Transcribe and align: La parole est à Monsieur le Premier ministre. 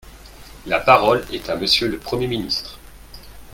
La 0.65 0.79
parole 0.79 1.23
est 1.31 1.47
à 1.47 1.55
Monsieur 1.55 1.87
le 1.87 1.99
Premier 1.99 2.25
ministre. 2.25 2.79